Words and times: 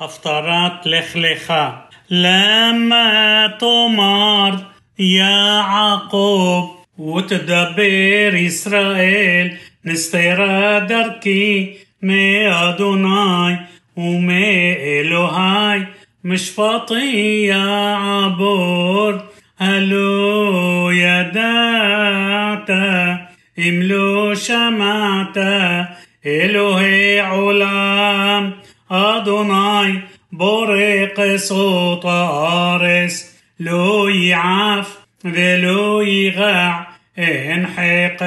أفطرت 0.00 0.86
لخلخة 0.86 1.84
لما 2.10 3.46
تمر 3.60 4.58
يعقوب 4.98 6.70
وتدبر 6.98 8.46
إسرائيل 8.46 9.56
نستير 9.84 10.38
دركي 10.78 11.74
مي 12.02 12.48
أدوناي 12.48 13.58
ومي 13.96 15.00
الوهاي 15.00 15.86
مش 16.24 16.50
فاطي 16.50 17.44
يا 17.46 17.94
عبور 17.94 19.20
ألو 19.62 20.90
يا 20.90 21.22
داتا 21.22 23.18
املو 23.58 24.34
شمعتا 24.34 25.88
الوهي 26.26 27.20
علام 27.20 28.52
أدوناي 28.90 30.00
بورق 30.32 31.36
صوت 31.36 32.06
أرس 32.06 33.36
لو 33.60 34.08
يعاف 34.08 34.98
ولو 35.24 36.00
يغاع 36.00 36.88
انحق 37.18 38.22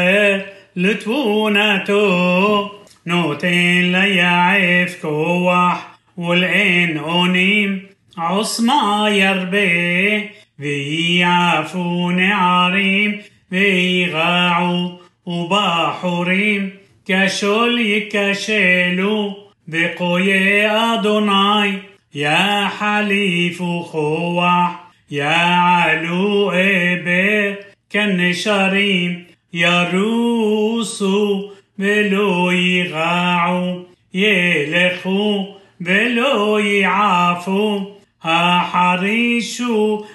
لتونته 0.76 2.72
نوتين 3.08 3.92
ليعف 3.92 5.02
كوح 5.02 5.88
والعين 6.18 6.98
أونيم 6.98 7.82
عصمة 8.18 9.10
يربي 9.10 10.30
بيعفون 10.60 12.32
عريم 12.32 13.22
بيغاعوا 13.52 14.90
وباحوريم 15.26 16.70
كشل 17.08 17.80
يكشلوا 17.80 19.43
بقوي 19.68 20.68
أدوناي 20.68 21.74
يا 22.16 22.68
حليف 22.68 23.64
خوع 23.64 24.76
يا 25.12 25.56
علو 25.56 26.52
إبي 26.52 27.56
كنشريم 27.92 29.26
يا 29.54 29.90
روسو 29.94 31.52
بلو 31.78 32.52
يغاعو 32.52 33.84
يلخو 34.14 35.46
بلو 35.80 36.58
يعافو 36.58 37.82
ها 38.22 38.60
حريشو 38.60 40.06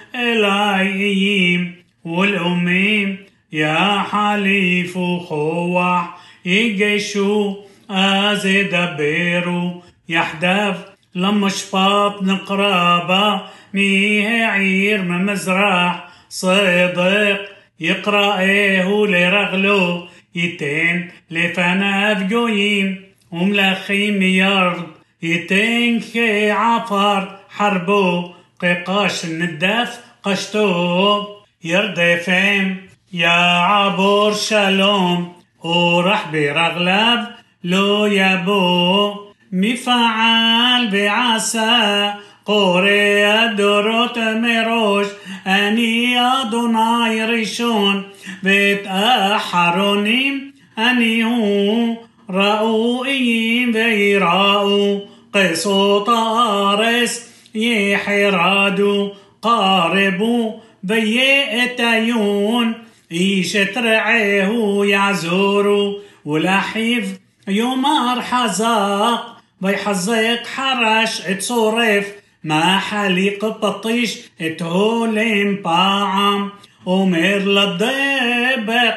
والأميم 2.05 3.17
يا 3.51 4.03
حليف 4.11 4.97
خوع 5.27 6.09
يجشو 6.45 7.55
אז 7.88 8.46
ידברו 8.46 9.82
יחדיו 10.08 10.74
لمشفاط 11.14 12.22
نقرابة 12.22 13.40
ميه 13.74 14.44
عير 14.46 15.02
مزرع 15.02 16.08
صدق 16.28 17.40
يقرأ 17.80 18.38
ايه 18.38 19.06
لرغلو 19.06 20.06
يتين 20.34 21.10
لفناف 21.30 22.22
جويم 22.22 23.04
وملخيم 23.30 24.22
يرض 24.22 24.86
يتين 25.22 26.00
كي 26.00 26.50
عفر 26.50 27.36
حربو 27.50 28.32
قيقاش 28.60 29.24
الندف 29.24 30.00
قشتو 30.22 31.26
يردفهم 31.64 32.76
يا 33.12 33.58
عبور 33.58 34.34
شالوم 34.34 35.32
ورح 35.62 36.30
برغلب 36.32 37.26
لو 37.63 38.05
يبو 38.05 39.13
مفعل 39.51 40.87
بعسى 40.87 42.13
قوري 42.45 43.25
الدروت 43.25 44.19
مروش 44.19 45.07
أني 45.47 46.19
أدوناي 46.19 47.25
ريشون 47.25 48.03
بيت 48.43 48.87
أحرونيم 48.87 50.53
أني 50.77 51.23
هو 51.23 51.97
رأوئيم 52.29 53.75
ويراؤوا 53.75 54.99
قصو 55.33 55.99
طارس 55.99 57.29
يحرادو 57.55 59.11
قاربو 59.41 60.53
بيئتيون 60.83 62.73
إيش 63.11 63.51
ترعيه 63.53 64.85
يعزورو 64.85 65.99
ولحيف 66.25 67.19
يومار 67.49 68.21
حزاق 68.21 69.37
بيحزق 69.61 70.47
حرش 70.55 71.21
اتصورف 71.21 72.05
ما 72.43 72.79
حليق 72.79 73.45
بطيش 73.45 74.17
اتهولم 74.41 75.55
باعم. 75.65 76.49
ومر 76.85 77.37
للضبق 77.55 78.95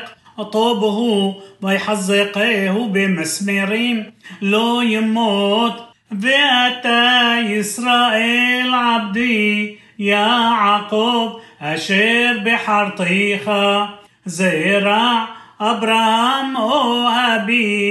طوبه. 0.52 1.34
بيحزقه 1.62 2.86
بمسمرين 2.86 4.12
لو 4.42 4.80
يموت 4.80 5.74
بأتا 6.10 7.60
إسرائيل 7.60 8.74
عبدي. 8.74 9.78
يا 9.98 10.28
عقوب 10.64 11.40
أشير 11.62 12.38
بحرطيخة. 12.38 13.88
زرع 14.26 15.28
أبراهام 15.60 16.56
أوهبي 16.56 17.81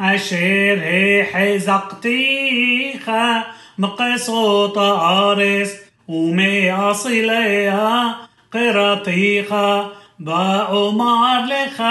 أشير 0.00 0.82
هي 0.82 1.24
حزقتيخ 1.24 3.10
مقصوط 3.78 4.78
أرس 4.78 5.76
ومي 6.08 6.72
أصليها 6.72 8.16
قرطيخ 8.52 9.54
بأمر 10.18 11.44
لخ 11.46 11.82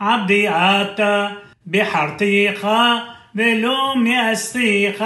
عبدي 0.00 0.50
أتا 0.50 1.32
بحرتيخ 1.66 2.66
بلوم 3.34 4.06
يستيخ 4.06 5.02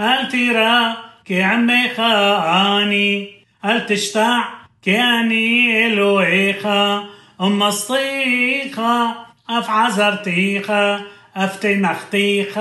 الترى 0.00 0.96
كعميخ 1.24 2.00
أني 2.00 3.28
التشتع 3.64 4.44
كأني 4.84 5.86
إلويخ 5.86 6.66
أم 7.40 7.62
أصطيخ 7.62 8.80
أف 9.50 9.70
عزرتيخ 9.70 10.70
أفتنختيخ 11.35 12.59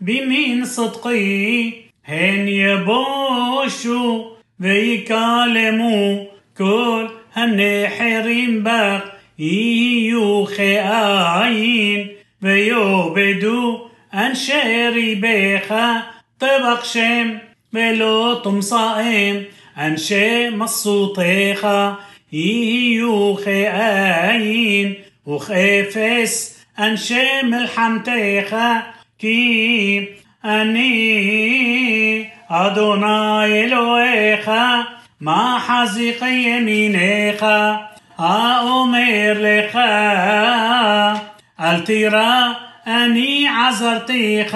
بمين 0.00 0.64
صدقي 0.64 1.72
هن 2.04 2.48
يبوشوا 2.48 4.24
ويكلموا 4.60 6.24
كل 6.58 7.08
النحرين 7.36 8.62
بق 8.62 9.04
يهيو 9.38 10.44
خائين 10.44 12.08
ويوبدوا 12.42 13.78
أنشاري 14.14 15.14
بيخا 15.14 16.02
طبق 16.40 16.84
شم 16.84 17.38
ולא 17.72 18.40
תומסאם 18.42 19.36
אנשי 19.78 20.48
מסותיך 20.50 21.66
יהיו 22.32 23.36
כאין 23.44 24.92
וכאפס 25.28 26.53
أنشي 26.79 27.41
ملحمتيخ 27.43 28.55
כי 29.19 30.07
אני 30.45 32.29
אדוני 32.49 33.65
אלוהיך 33.65 34.49
מחזיק 35.21 35.59
ימינך 35.59 36.23
האומר 36.23 37.43
לך 38.19 39.33
אל 39.33 39.75
תירא 41.61 42.55
אני 42.87 43.47
עזרתיך 43.47 44.55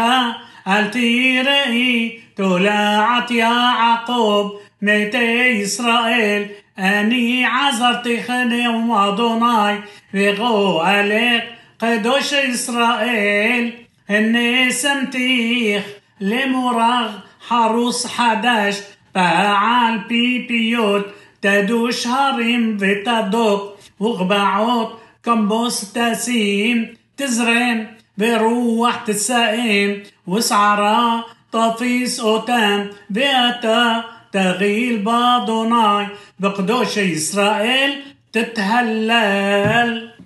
אל 0.67 2.19
תיראי 2.37 3.31
תולעת 3.31 3.47
יעקב 3.47 4.59
מתי 4.81 5.63
ישראל 5.63 6.47
אני 6.79 7.45
עזרתיך 7.45 8.31
נאום 8.31 8.91
אדוני 8.91 9.79
وغو 10.13 10.79
عليك 10.79 11.58
قدوش 11.81 12.33
إسرائيل 12.33 13.73
هني 14.09 14.71
سمتيخ 14.71 15.83
لمراغ 16.21 17.11
حروس 17.47 18.07
حدش 18.07 18.75
فعال 19.15 19.99
بيبيوت 19.99 21.05
تدوش 21.41 22.07
هرم 22.07 22.77
وتدوك 22.81 23.75
وغبعوت 23.99 24.99
كمبوس 25.23 25.93
تسيم 25.93 26.97
تزرم 27.17 27.87
بروح 28.17 28.95
تسائم 28.95 30.03
وسعرا 30.27 31.23
طفيس 31.51 32.19
أوتام 32.19 32.89
بيتا 33.09 34.03
تغيل 34.31 34.97
باضوناي 34.97 36.07
بقدوش 36.39 36.97
إسرائيل 36.97 38.01
تتهلل. 38.33 40.18